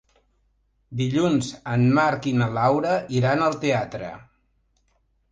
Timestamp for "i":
2.31-2.33